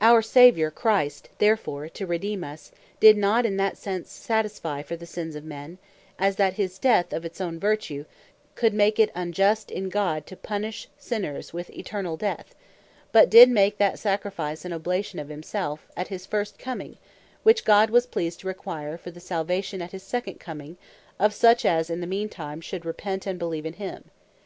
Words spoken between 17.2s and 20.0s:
which God was pleased to require, for the Salvation at